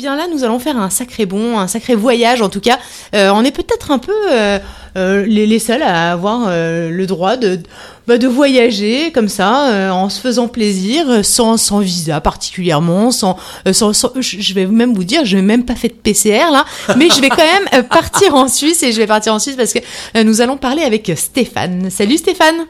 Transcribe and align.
bien 0.00 0.16
là, 0.16 0.26
nous 0.32 0.44
allons 0.44 0.58
faire 0.58 0.78
un 0.78 0.88
sacré 0.88 1.26
bon, 1.26 1.58
un 1.58 1.68
sacré 1.68 1.94
voyage 1.94 2.40
en 2.40 2.48
tout 2.48 2.60
cas. 2.60 2.78
Euh, 3.14 3.30
on 3.34 3.44
est 3.44 3.50
peut-être 3.50 3.90
un 3.90 3.98
peu 3.98 4.14
euh, 4.30 4.58
euh, 4.96 5.26
les, 5.26 5.46
les, 5.46 5.58
seuls 5.58 5.82
à 5.82 6.12
avoir 6.12 6.48
le 6.50 7.04
droit 7.04 7.36
de, 7.36 7.60
bah, 8.06 8.16
de 8.16 8.26
voyager 8.26 9.12
comme 9.12 9.28
ça, 9.28 9.92
en 9.92 10.08
se 10.08 10.20
faisant 10.20 10.48
plaisir, 10.48 11.22
sans, 11.22 11.58
sans 11.58 11.80
visa 11.80 12.20
particulièrement, 12.20 13.10
sans, 13.10 13.36
sans, 13.72 13.92
je 14.20 14.54
vais 14.54 14.66
même 14.66 14.94
vous 14.94 15.04
dire, 15.04 15.24
je 15.26 15.36
n'ai 15.36 15.42
même 15.42 15.64
pas 15.66 15.74
fait 15.74 15.88
de 15.88 15.94
PCR 15.94 16.50
là, 16.50 16.64
mais 16.96 17.08
je 17.10 17.20
vais 17.20 17.28
quand 17.28 17.36
même 17.36 17.84
partir 17.84 18.34
en 18.34 18.48
Suisse 18.48 18.82
et 18.82 18.92
je 18.92 18.96
vais 18.96 19.06
partir 19.06 19.34
en 19.34 19.38
Suisse 19.38 19.56
parce 19.56 19.74
que 19.74 20.22
nous 20.22 20.40
allons 20.40 20.56
parler 20.56 20.82
avec 20.82 21.12
Stéphane. 21.14 21.90
Salut 21.90 22.16
Stéphane. 22.16 22.66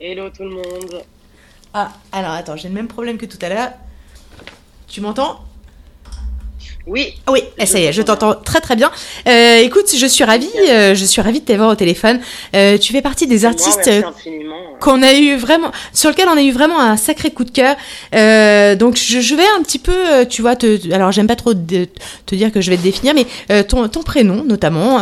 Hello 0.00 0.28
tout 0.36 0.42
le 0.42 0.50
monde. 0.50 1.02
Ah, 1.72 1.92
alors 2.12 2.32
attends, 2.32 2.56
j'ai 2.56 2.68
le 2.68 2.74
même 2.74 2.88
problème 2.88 3.16
que 3.16 3.26
tout 3.26 3.38
à 3.42 3.48
l'heure. 3.48 3.70
Tu 4.88 5.00
m'entends? 5.00 5.40
Oui. 6.86 7.14
Oui, 7.30 7.40
ça 7.64 7.78
y 7.78 7.84
est, 7.84 7.92
je 7.94 8.02
t'entends 8.02 8.34
très 8.34 8.60
très 8.60 8.76
bien. 8.76 8.90
Euh, 9.26 9.58
écoute, 9.60 9.86
je 9.96 10.06
suis 10.06 10.22
ravie, 10.22 10.50
euh, 10.68 10.94
je 10.94 11.04
suis 11.06 11.22
ravie 11.22 11.40
de 11.40 11.44
t'avoir 11.46 11.70
au 11.70 11.74
téléphone. 11.74 12.20
Euh, 12.54 12.76
tu 12.76 12.92
fais 12.92 13.00
partie 13.00 13.26
des 13.26 13.46
artistes 13.46 13.90
qu'on 14.80 15.02
a 15.02 15.14
eu 15.14 15.36
vraiment, 15.36 15.72
sur 15.94 16.10
lequel 16.10 16.28
on 16.28 16.36
a 16.36 16.42
eu 16.42 16.52
vraiment 16.52 16.78
un 16.78 16.98
sacré 16.98 17.30
coup 17.30 17.44
de 17.44 17.50
cœur. 17.50 17.76
donc 18.76 18.96
je, 18.96 19.34
vais 19.34 19.46
un 19.58 19.62
petit 19.62 19.78
peu, 19.78 20.26
tu 20.28 20.42
vois, 20.42 20.56
te, 20.56 20.92
alors 20.92 21.10
j'aime 21.10 21.26
pas 21.26 21.36
trop 21.36 21.54
te 21.54 22.34
dire 22.34 22.52
que 22.52 22.60
je 22.60 22.70
vais 22.70 22.76
te 22.76 22.82
définir, 22.82 23.14
mais 23.14 23.64
ton, 23.64 23.88
ton 23.88 24.02
prénom 24.02 24.44
notamment, 24.44 24.98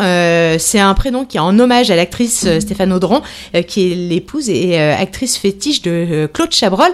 c'est 0.59 0.79
un 0.79 0.95
prénom 0.95 1.25
qui 1.25 1.39
est 1.39 1.41
en 1.41 1.59
hommage 1.59 1.91
à 1.91 1.97
l'actrice 1.97 2.47
Stéphane 2.61 2.93
Audran, 2.93 3.23
qui 3.67 3.91
est 3.91 3.95
l'épouse 3.97 4.49
et 4.49 4.79
actrice 4.79 5.37
fétiche 5.37 5.83
de 5.83 6.31
Claude 6.33 6.53
Chabrol. 6.53 6.93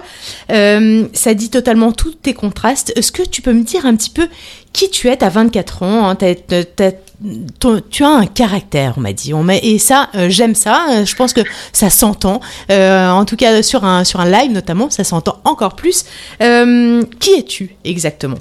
ça 0.49 1.33
dit 1.35 1.51
totalement 1.51 1.91
tous 1.91 2.13
tes 2.13 2.33
contrastes. 2.33 2.91
Est-ce 2.95 3.11
que 3.11 3.23
tu 3.23 3.43
peux 3.43 3.53
me 3.53 3.63
dire 3.63 3.85
un 3.85 3.95
petit 3.95 4.09
peu 4.09 4.27
qui 4.73 4.89
tu 4.89 5.07
es, 5.07 5.23
à 5.23 5.29
24 5.29 5.83
ans, 5.83 6.09
hein, 6.09 6.17
tu 7.89 8.03
as 8.03 8.09
un 8.09 8.25
caractère, 8.25 8.93
on 8.97 9.01
m'a 9.01 9.13
dit. 9.13 9.33
Et 9.63 9.79
ça, 9.79 10.09
euh, 10.15 10.29
j'aime 10.29 10.55
ça. 10.55 10.85
Euh, 10.91 11.05
je 11.05 11.15
pense 11.15 11.33
que 11.33 11.41
ça 11.73 11.89
s'entend. 11.89 12.39
Euh, 12.71 13.09
en 13.09 13.25
tout 13.25 13.35
cas, 13.35 13.61
sur 13.61 13.83
un, 13.83 14.03
sur 14.03 14.19
un 14.19 14.29
live 14.29 14.51
notamment, 14.51 14.89
ça 14.89 15.03
s'entend 15.03 15.39
encore 15.43 15.75
plus. 15.75 16.05
qui 16.39 17.31
es-tu 17.31 17.75
exactement? 17.83 18.37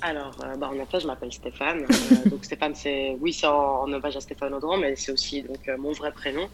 Alors, 0.00 0.36
bah, 0.58 0.70
en 0.72 0.86
fait, 0.86 1.00
je 1.00 1.06
m'appelle 1.06 1.32
Stéphane. 1.32 1.86
donc 2.26 2.44
Stéphane, 2.44 2.74
c'est 2.74 3.16
oui, 3.20 3.32
c'est 3.32 3.46
en, 3.46 3.92
hommage 3.92 4.16
à 4.16 4.20
Stéphane 4.20 4.54
Audran, 4.54 4.76
mais 4.76 4.96
c'est 4.96 5.12
aussi 5.12 5.42
donc 5.42 5.68
mon 5.78 5.92
vrai 5.92 6.12
prénom. 6.12 6.48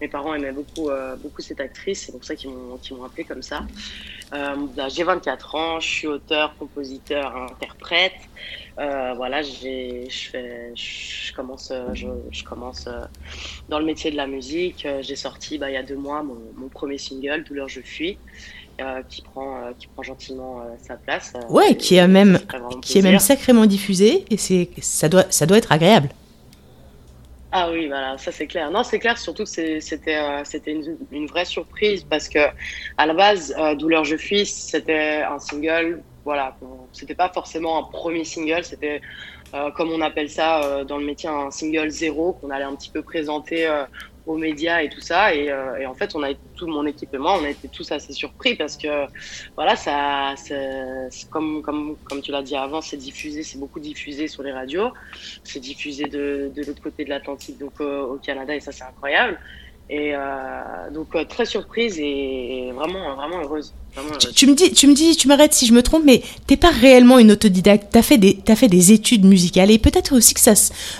Mes 0.00 0.08
parents 0.08 0.34
aimaient 0.34 0.52
beaucoup, 0.52 0.90
beaucoup 1.22 1.40
cette 1.40 1.60
actrice, 1.60 2.04
c'est 2.04 2.12
pour 2.12 2.22
ça 2.22 2.36
qu'ils 2.36 2.50
m'ont, 2.50 2.76
qu'ils 2.76 2.96
m'ont 2.96 3.04
appelé 3.04 3.24
comme 3.24 3.42
ça. 3.42 3.64
Euh, 4.32 4.56
bah, 4.76 4.88
j'ai 4.88 5.04
24 5.04 5.54
ans, 5.54 5.80
je 5.80 5.88
suis 5.88 6.06
auteur, 6.06 6.56
compositeur, 6.58 7.36
interprète. 7.36 8.14
Euh, 8.78 9.14
voilà, 9.14 9.42
je 9.42 10.08
fais, 10.10 10.72
je 10.74 11.32
commence, 11.32 11.72
je, 11.94 12.08
je, 12.30 12.44
commence 12.44 12.86
euh, 12.88 13.04
dans 13.68 13.78
le 13.78 13.84
métier 13.84 14.10
de 14.10 14.16
la 14.16 14.26
musique. 14.26 14.86
J'ai 15.00 15.16
sorti 15.16 15.58
bah, 15.58 15.70
il 15.70 15.74
y 15.74 15.78
a 15.78 15.82
deux 15.82 15.96
mois 15.96 16.22
mon, 16.22 16.38
mon 16.56 16.68
premier 16.68 16.98
single, 16.98 17.44
Douleur 17.44 17.68
je 17.68 17.80
fuis. 17.80 18.18
Euh, 18.78 19.00
qui 19.08 19.22
prend 19.22 19.56
euh, 19.56 19.70
qui 19.78 19.86
prend 19.86 20.02
gentiment 20.02 20.62
sa 20.86 20.96
place. 20.96 21.32
ouais, 21.48 21.76
qui 21.76 21.96
est 21.96 22.06
même 22.06 22.38
qui 22.82 22.98
est 22.98 23.02
même 23.02 23.18
sacrément 23.18 23.64
diffusé 23.64 24.26
et 24.28 24.36
c'est 24.36 24.68
ça 24.82 25.08
doit 25.08 25.24
ça 25.30 25.46
doit 25.46 25.56
être 25.56 25.72
agréable. 25.72 26.10
Ah 27.58 27.70
oui, 27.70 27.86
voilà, 27.86 28.18
ça 28.18 28.32
c'est 28.32 28.46
clair. 28.46 28.70
Non, 28.70 28.82
c'est 28.82 28.98
clair, 28.98 29.16
surtout 29.16 29.44
que 29.44 29.80
c'était 29.80 30.16
euh, 30.16 30.42
c'était 30.44 30.72
une, 30.72 30.98
une, 31.10 31.26
vraie 31.26 31.46
surprise 31.46 32.04
parce 32.04 32.28
que 32.28 32.40
à 32.98 33.06
la 33.06 33.14
base, 33.14 33.54
euh, 33.58 33.74
Douleur 33.74 34.04
je 34.04 34.16
fuis, 34.16 34.44
c'était 34.44 35.22
un 35.22 35.38
single. 35.38 36.02
Voilà, 36.26 36.54
c'était 36.92 37.14
pas 37.14 37.30
forcément 37.30 37.78
un 37.78 37.84
premier 37.84 38.24
single, 38.24 38.62
c'était 38.62 39.00
euh, 39.54 39.70
comme 39.70 39.90
on 39.90 40.02
appelle 40.02 40.28
ça 40.28 40.84
dans 40.84 40.98
le 40.98 41.06
métier 41.06 41.30
un 41.30 41.50
single 41.50 41.88
zéro 41.88 42.32
qu'on 42.32 42.50
allait 42.50 42.64
un 42.64 42.74
petit 42.74 42.90
peu 42.90 43.00
présenter 43.00 43.66
aux 44.26 44.36
médias 44.36 44.82
et 44.82 44.88
tout 44.90 45.00
ça. 45.00 45.34
Et, 45.34 45.50
euh, 45.50 45.76
et, 45.76 45.86
en 45.86 45.94
fait, 45.94 46.14
on 46.14 46.22
a 46.22 46.34
tout 46.56 46.66
mon 46.66 46.84
équipe 46.86 47.14
et 47.14 47.18
moi, 47.18 47.38
on 47.40 47.44
a 47.44 47.50
été 47.50 47.68
tous 47.68 47.90
assez 47.92 48.12
surpris 48.12 48.56
parce 48.56 48.76
que 48.76 49.06
voilà, 49.56 49.76
ça, 49.76 50.34
c'est 50.36 51.08
comme 51.30 51.62
comme 51.62 51.96
comme 52.04 52.20
tu 52.20 52.32
l'as 52.32 52.42
dit 52.42 52.56
avant, 52.56 52.80
c'est 52.80 52.96
diffusé, 52.96 53.42
c'est 53.42 53.58
beaucoup 53.58 53.80
diffusé 53.80 54.28
sur 54.28 54.42
les 54.42 54.52
radios, 54.52 54.92
c'est 55.44 55.60
diffusé 55.60 56.04
de 56.04 56.50
de 56.54 56.62
l'autre 56.64 56.82
côté 56.82 57.04
de 57.04 57.10
l'Atlantique, 57.10 57.58
donc 57.58 57.80
euh, 57.80 58.02
au 58.02 58.18
Canada, 58.18 58.54
et 58.54 58.60
ça, 58.60 58.72
c'est 58.72 58.84
incroyable. 58.84 59.38
Et 59.88 60.12
euh, 60.14 60.90
donc 60.92 61.14
euh, 61.14 61.24
très 61.24 61.46
surprise 61.46 61.98
et 61.98 62.72
vraiment 62.74 63.14
vraiment 63.14 63.40
heureuse. 63.42 63.72
Tu, 64.34 64.46
me 64.46 64.54
dis, 64.54 64.72
tu 64.72 64.86
me 64.86 64.94
dis, 64.94 65.16
tu 65.16 65.26
m'arrêtes 65.26 65.54
si 65.54 65.66
je 65.66 65.72
me 65.72 65.82
trompe, 65.82 66.02
mais 66.04 66.22
t'es 66.46 66.56
pas 66.56 66.70
réellement 66.70 67.18
une 67.18 67.32
autodidacte. 67.32 67.88
T'as 67.90 68.02
fait 68.02 68.18
des, 68.18 68.38
as 68.48 68.56
fait 68.56 68.68
des 68.68 68.92
études 68.92 69.24
musicales 69.24 69.70
et 69.70 69.78
peut-être 69.78 70.14
aussi 70.14 70.34
que 70.34 70.40
ça. 70.40 70.52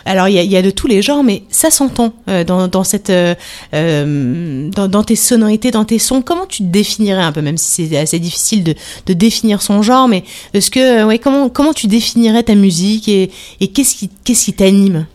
Alors 0.04 0.28
il 0.28 0.34
y 0.34 0.38
a, 0.38 0.42
y 0.42 0.56
a, 0.56 0.62
de 0.62 0.70
tous 0.70 0.86
les 0.86 1.02
genres, 1.02 1.22
mais 1.22 1.42
ça 1.50 1.70
s'entend 1.70 2.14
euh, 2.28 2.44
dans, 2.44 2.68
dans 2.68 2.84
cette, 2.84 3.10
euh, 3.10 3.34
euh, 3.74 4.70
dans, 4.70 4.88
dans, 4.88 5.02
tes 5.02 5.16
sonorités, 5.16 5.70
dans 5.70 5.84
tes 5.84 5.98
sons. 5.98 6.22
Comment 6.22 6.46
tu 6.46 6.62
te 6.62 6.68
définirais 6.68 7.22
un 7.22 7.32
peu, 7.32 7.42
même 7.42 7.58
si 7.58 7.88
c'est 7.88 7.96
assez 7.98 8.18
difficile 8.18 8.64
de, 8.64 8.74
de 9.06 9.12
définir 9.12 9.60
son 9.60 9.82
genre, 9.82 10.08
mais 10.08 10.24
est-ce 10.54 10.70
que, 10.70 11.04
ouais, 11.04 11.18
comment, 11.18 11.48
comment 11.50 11.74
tu 11.74 11.86
définirais 11.86 12.44
ta 12.44 12.54
musique 12.54 13.08
et, 13.08 13.30
et 13.60 13.68
qu'est-ce 13.68 13.94
qui, 13.94 14.10
qu'est-ce 14.24 14.46
qui 14.46 14.52
t'anime? 14.54 15.06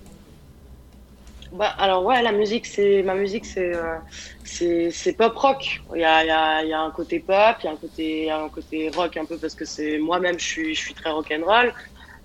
Bah, 1.61 1.67
alors 1.77 2.03
ouais, 2.05 2.23
la 2.23 2.31
musique, 2.31 2.65
c'est 2.65 3.03
ma 3.03 3.13
musique, 3.13 3.45
c'est 3.45 3.75
euh, 3.75 3.99
c'est 4.43 5.15
pop 5.15 5.35
rock. 5.37 5.83
Il 5.93 6.01
y 6.01 6.03
a, 6.03 6.25
y, 6.25 6.31
a, 6.31 6.63
y 6.65 6.73
a 6.73 6.81
un 6.81 6.89
côté 6.89 7.19
pop, 7.19 7.55
il 7.61 7.65
y 7.67 7.69
a 7.69 7.71
un 7.71 7.77
côté 7.77 8.31
un 8.31 8.49
côté 8.49 8.89
rock 8.89 9.15
un 9.17 9.25
peu 9.25 9.37
parce 9.37 9.53
que 9.53 9.63
c'est 9.63 9.99
moi-même 9.99 10.39
je 10.39 10.45
suis 10.45 10.73
je 10.73 10.81
suis 10.81 10.95
très 10.95 11.11
rock 11.11 11.31
and 11.31 11.45
roll. 11.45 11.71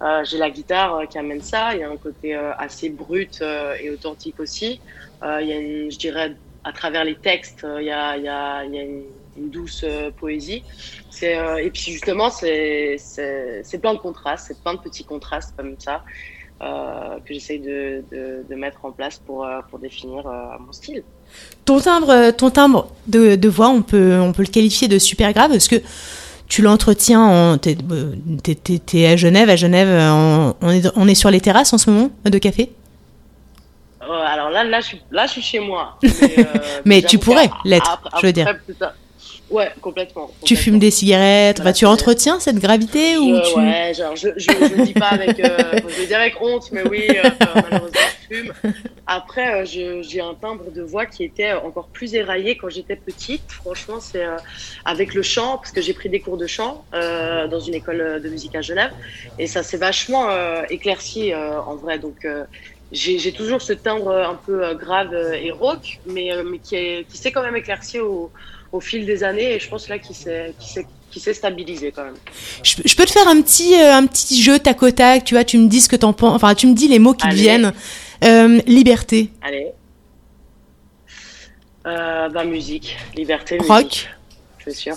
Euh, 0.02 0.24
J'ai 0.24 0.38
la 0.38 0.48
guitare 0.50 0.94
euh, 0.97 1.04
qui 1.06 1.19
amène 1.19 1.42
ça. 1.42 1.74
Il 1.74 1.80
y 1.80 1.82
a 1.82 1.91
un 1.91 1.98
côté 1.98 2.34
euh, 2.34 2.54
assez 2.56 2.88
brut 2.88 3.42
et 3.42 3.91
authentique 3.91 4.41
aussi. 4.41 4.80
Il 5.22 5.47
y 5.48 5.91
je 5.91 5.98
dirais, 5.98 6.34
à 6.64 6.72
travers 6.72 7.04
les 7.04 7.16
textes, 7.16 7.66
il 7.78 7.84
y 7.84 7.91
a 7.91 8.16
y 8.16 8.28
a, 8.28 8.64
y 8.64 8.78
a 8.78 8.82
une, 8.84 9.04
douce 9.36 9.84
poésie. 10.16 10.64
C'est 11.10 11.34
et 11.62 11.70
puis 11.70 11.92
justement, 11.92 12.30
c'est 12.30 12.97
plein 13.82 13.92
de 13.94 13.98
contrastes, 13.98 14.47
c'est 14.48 14.62
plein 14.62 14.72
de 14.74 14.80
petits 14.80 15.04
contrastes 15.04 15.54
comme 15.58 15.76
ça. 15.78 16.04
Euh, 16.62 17.18
que 17.26 17.34
j'essaye 17.34 17.58
de, 17.58 18.02
de, 18.10 18.44
de, 18.48 18.54
mettre 18.54 18.82
en 18.84 18.90
place 18.90 19.20
pour, 19.26 19.44
euh, 19.44 19.60
pour 19.68 19.78
définir 19.78 20.26
euh, 20.26 20.56
mon 20.58 20.72
style. 20.72 21.02
Ton 21.66 21.80
timbre, 21.80 22.30
ton 22.30 22.48
timbre 22.48 22.88
de, 23.06 23.34
de, 23.34 23.48
voix, 23.50 23.68
on 23.68 23.82
peut, 23.82 24.18
on 24.18 24.32
peut 24.32 24.42
le 24.42 24.48
qualifier 24.48 24.88
de 24.88 24.98
super 24.98 25.34
grave. 25.34 25.52
Est-ce 25.52 25.68
que 25.68 25.82
tu 26.48 26.62
l'entretiens 26.62 27.58
T'es 27.58 27.76
es, 28.94 29.06
à 29.06 29.16
Genève. 29.16 29.50
À 29.50 29.56
Genève, 29.56 29.88
on, 29.90 30.54
on, 30.62 30.70
est, 30.70 30.90
on 30.96 31.06
est 31.06 31.14
sur 31.14 31.30
les 31.30 31.42
terrasses 31.42 31.74
en 31.74 31.78
ce 31.78 31.90
moment 31.90 32.10
de 32.24 32.38
café? 32.38 32.70
Alors 34.00 34.50
là, 34.50 34.64
là 34.64 34.80
je, 34.80 34.86
suis, 34.86 35.02
là, 35.10 35.26
je 35.26 35.32
suis 35.32 35.42
chez 35.42 35.60
moi. 35.60 35.98
Mais, 36.02 36.38
euh, 36.38 36.44
mais 36.84 37.02
tu 37.02 37.18
pourrais 37.18 37.50
l'être, 37.64 38.00
je 38.20 38.26
veux 38.26 38.32
dire. 38.32 38.54
Ouais, 39.48 39.70
complètement, 39.81 40.28
Tu 40.44 40.56
fumes 40.56 40.81
des 40.81 40.91
cigarettes, 40.91 41.62
bah, 41.62 41.72
tu 41.72 41.87
entretiens 41.87 42.41
cette 42.41 42.59
gravité 42.59 43.14
je, 43.14 43.19
ou 43.20 43.41
tu... 43.41 43.59
Ouais, 43.60 43.94
genre, 43.94 44.16
je, 44.16 44.31
je, 44.37 44.50
je 44.50 44.82
dis 44.82 44.92
pas 44.92 45.10
avec, 45.10 45.38
euh, 45.38 45.78
je 45.88 46.04
dire 46.04 46.19
avec 46.19 46.41
honte, 46.41 46.72
mais 46.72 46.82
oui, 46.82 47.06
euh, 47.09 47.31
malheureusement, 47.70 48.00
je 48.28 48.36
fume. 48.36 48.53
Après, 49.06 49.62
euh, 49.62 50.03
j'ai 50.03 50.20
un 50.20 50.34
timbre 50.34 50.72
de 50.72 50.82
voix 50.82 51.06
qui 51.06 51.22
était 51.22 51.53
encore 51.53 51.86
plus 51.92 52.16
éraillé 52.16 52.56
quand 52.56 52.70
j'étais 52.70 52.97
petite. 52.97 53.44
Franchement, 53.53 54.00
c'est 54.00 54.25
avec 54.84 55.15
le 55.15 55.22
chant, 55.22 55.59
parce 55.59 55.70
que 55.70 55.81
j'ai 55.81 55.94
pris 55.94 56.09
des 56.09 56.19
cours 56.19 56.38
de 56.38 56.48
chant 56.48 56.84
dans 56.92 57.60
une 57.60 57.75
école 57.75 58.20
de 58.20 58.28
musique 58.28 58.56
à 58.56 58.62
Genève, 58.62 58.91
et 59.38 59.47
ça 59.47 59.62
s'est 59.62 59.76
vachement 59.76 60.28
éclairci 60.70 61.32
en 61.34 61.76
vrai. 61.76 62.00
Donc, 62.00 62.26
j'ai 62.91 63.32
toujours 63.32 63.62
ce 63.62 63.72
timbre 63.72 64.10
un 64.10 64.34
peu 64.34 64.75
grave 64.75 65.15
et 65.15 65.53
rauque, 65.53 66.00
mais, 66.06 66.31
mais 66.44 66.59
qui, 66.59 66.75
est, 66.75 67.09
qui 67.09 67.16
s'est 67.16 67.31
quand 67.31 67.42
même 67.42 67.56
éclairci 67.56 68.00
au 68.00 68.32
au 68.72 68.81
fil 68.81 69.06
des 69.06 69.25
années 69.25 69.54
et 69.54 69.59
je 69.59 69.69
pense 69.69 69.88
là 69.88 69.99
qu'il 69.99 70.16
s'est 70.16 70.54
qui 71.16 71.21
s'est 71.21 71.34
stabilisé 71.34 71.93
quand 71.93 72.04
même. 72.04 72.16
Je, 72.62 72.94
peux 72.94 73.04
te 73.04 73.10
faire 73.10 73.27
un 73.27 73.41
petit 73.41 73.75
euh, 73.75 73.94
un 73.94 74.06
petit 74.06 74.43
jeu 74.43 74.59
tac 74.59 74.82
au 74.82 74.91
tac, 74.91 75.25
tu 75.25 75.34
vois, 75.34 75.45
tu 75.45 75.57
me 75.57 75.68
dis 75.68 75.80
ce 75.80 75.89
que 75.89 75.97
t'en 75.97 76.13
penses, 76.13 76.34
enfin 76.34 76.54
tu 76.54 76.66
me 76.66 76.74
dis 76.74 76.89
les 76.89 76.98
mots 76.98 77.15
qui 77.15 77.27
te 77.28 77.34
viennent. 77.34 77.72
Euh, 78.24 78.60
liberté. 78.66 79.30
Allez. 79.42 79.72
Euh, 81.86 82.28
bah 82.28 82.45
musique, 82.45 82.97
liberté, 83.15 83.59
rock. 83.59 83.84
Musique, 83.84 84.09
c'est 84.65 84.74
sûr. 84.74 84.97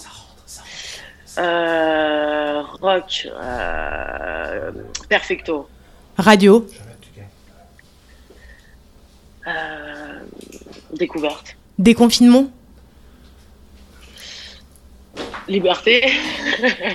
Euh, 1.37 2.61
rock, 2.81 3.27
perfecto. 5.07 5.69
Radio. 6.17 6.67
Découverte. 10.97 11.55
Déconfinement. 11.77 12.51
Liberté. 15.49 16.03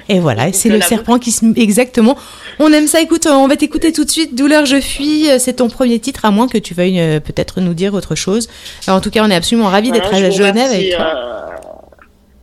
Et 0.09 0.21
voilà, 0.21 0.53
c'est 0.53 0.69
le 0.69 0.81
serpent 0.81 1.19
qui 1.19 1.33
se... 1.33 1.45
Exactement. 1.59 2.17
On 2.59 2.73
aime 2.73 2.87
ça. 2.87 3.01
Écoute, 3.01 3.27
on 3.27 3.47
va 3.49 3.57
t'écouter 3.57 3.93
tout 3.93 4.05
de 4.05 4.11
suite. 4.11 4.35
Douleur, 4.35 4.65
je 4.65 4.81
fuis. 4.81 5.29
C'est 5.39 5.55
ton 5.55 5.69
premier 5.69 5.99
titre, 5.99 6.25
à 6.25 6.31
moins 6.31 6.49
que 6.49 6.59
tu 6.59 6.75
veuilles 6.75 7.01
euh, 7.01 7.21
peut-être 7.21 7.61
nous 7.61 7.75
dire 7.75 7.95
autre 7.95 8.15
chose. 8.15 8.49
en 8.89 9.01
tout 9.01 9.11
cas, 9.11 9.25
on 9.25 9.31
est 9.31 9.35
absolument 9.35 9.69
ravis 9.69 9.91
d'être 9.91 10.13
à 10.13 10.31
Genève 10.31 10.71
avec 10.71 10.95
toi. 10.95 11.05
Euh, 11.05 11.51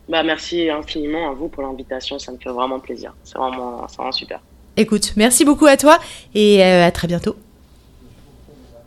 bah, 0.09 0.23
merci 0.23 0.69
infiniment 0.69 1.29
à 1.29 1.33
vous 1.33 1.47
pour 1.47 1.63
l'invitation. 1.63 2.19
Ça 2.19 2.31
me 2.31 2.37
fait 2.37 2.49
vraiment 2.49 2.79
plaisir. 2.79 3.13
C'est 3.23 3.37
vraiment, 3.37 3.85
vraiment 3.95 4.11
super. 4.11 4.39
Écoute, 4.77 5.13
merci 5.15 5.45
beaucoup 5.45 5.65
à 5.65 5.77
toi 5.77 5.99
et 6.33 6.63
à 6.63 6.91
très 6.91 7.07
bientôt. 7.07 7.35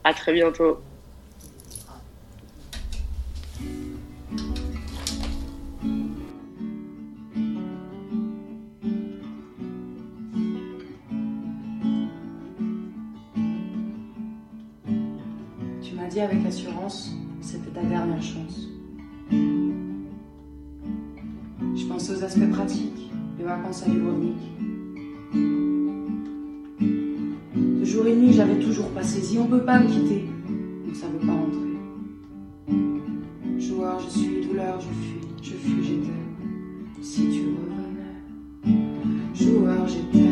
À 0.04 0.12
très 0.12 0.32
bientôt. 0.32 0.78
Avec 16.20 16.46
assurance, 16.46 17.12
c'était 17.40 17.70
ta 17.70 17.82
dernière 17.82 18.22
chance. 18.22 18.68
Je 21.76 21.84
pense 21.86 22.08
aux 22.10 22.22
aspects 22.22 22.50
pratiques, 22.50 23.10
les 23.38 23.44
vacances 23.44 23.82
à 23.82 23.90
Dubrovnik. 23.90 24.36
De 27.80 27.84
jour 27.84 28.06
et 28.06 28.14
nuit, 28.14 28.32
j'avais 28.32 28.58
toujours 28.60 28.88
pas 28.90 29.02
saisi, 29.02 29.38
on 29.38 29.46
peut 29.46 29.64
pas 29.64 29.80
me 29.80 29.88
quitter, 29.88 30.26
donc 30.86 30.94
ça 30.94 31.06
veut 31.08 31.26
pas 31.26 31.32
rentrer. 31.32 31.58
Joueur, 33.58 33.98
je 34.00 34.08
suis, 34.08 34.46
douleur, 34.46 34.80
je 34.80 34.86
fuis, 34.86 35.20
je 35.42 35.54
fuis, 35.54 35.84
j'étais. 35.84 36.12
Si 37.02 37.22
tu 37.28 37.42
revenais, 37.56 38.22
joueur, 39.34 39.88
j'étais, 39.88 40.23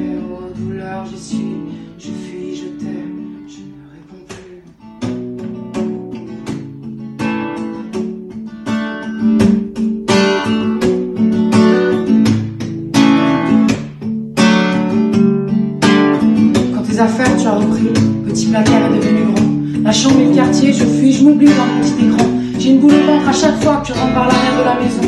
je 20.51 20.85
fuis, 20.85 21.13
je 21.13 21.25
m'oublie 21.25 21.47
dans 21.47 21.65
le 21.65 21.83
petit 21.83 22.07
écran. 22.07 22.29
J'ai 22.59 22.71
une 22.71 22.81
boule 22.81 22.93
au 22.93 23.13
ventre 23.13 23.29
à 23.29 23.33
chaque 23.33 23.63
fois 23.63 23.77
que 23.77 23.87
tu 23.87 23.93
rentres 23.93 24.15
par 24.15 24.29
l'arrière 24.29 24.59
de 24.59 24.65
la 24.65 24.75
maison. 24.83 25.03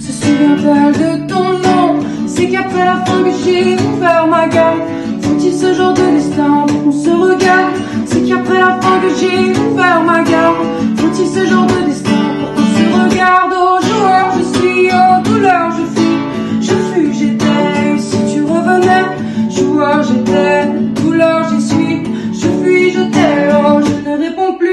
Se 0.00 0.12
souvient-elle 0.12 0.92
de 0.92 1.28
ton 1.28 1.58
nom? 1.58 2.00
C'est 2.26 2.48
qu'après 2.48 2.84
la 2.84 2.96
fin 3.04 3.22
que 3.22 3.30
j'ai 3.44 3.74
ouvert 3.74 4.26
ma 4.26 4.48
gamme. 4.48 4.80
Faut-il 5.20 5.52
ce 5.52 5.74
genre 5.74 5.94
de 5.94 6.16
destin 6.16 6.66
pour 6.68 6.84
qu'on 6.84 6.92
se 6.92 7.10
regarde? 7.10 7.74
C'est 8.06 8.22
qu'après 8.22 8.58
la 8.58 8.78
fin 8.80 9.00
que 9.00 9.08
j'ai 9.18 9.52
ouvert 9.60 10.02
ma 10.04 10.22
gamme. 10.22 10.54
Faut-il 10.96 11.26
ce 11.26 11.46
genre 11.46 11.66
de 11.66 11.86
destin 11.86 12.10
pour 12.38 12.54
qu'on 12.54 12.68
se 12.76 12.84
regarde? 13.02 13.52
Oh 13.56 13.78
joueur, 13.82 14.32
je 14.38 14.58
suis, 14.58 14.88
oh 14.92 15.22
douleur, 15.24 15.70
je 15.76 16.00
fuis, 16.00 16.18
je 16.60 16.74
fuis, 16.92 17.12
j'étais. 17.18 17.98
Si 17.98 18.18
tu 18.32 18.42
revenais, 18.42 19.06
joueur, 19.50 20.02
j'étais, 20.02 20.68
douleur, 21.02 21.48
j'y 21.50 21.60
suis, 21.66 22.02
je 22.32 22.48
fuis, 22.62 22.90
je 22.92 23.00
t'ai, 23.00 23.50
oh, 23.52 23.80
je 23.84 24.08
ne 24.08 24.16
réponds 24.16 24.54
plus. 24.58 24.69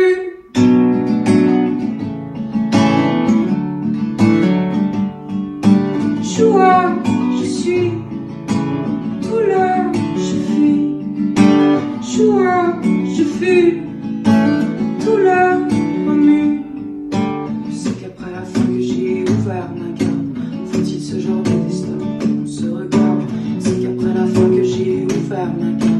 Fuis, 13.48 13.82
douleur, 15.06 15.60
remue. 16.08 16.62
C'est 17.72 18.00
qu'après 18.02 18.32
la 18.32 18.42
fin 18.42 18.66
que 18.66 18.82
j'ai 18.82 19.24
ouvert 19.24 19.70
ma 19.76 19.90
garde, 19.98 20.38
faut-il 20.72 21.02
ce 21.02 21.20
genre 21.20 21.42
de 21.44 21.68
destin 21.68 21.98
On 22.44 22.46
se 22.46 22.66
regarde. 22.66 23.22
C'est 23.60 23.82
qu'après 23.82 24.14
la 24.14 24.26
fin 24.28 24.50
que 24.50 24.64
j'ai 24.64 25.06
ouvert 25.06 25.52
ma 25.60 25.72
garde. 25.72 25.97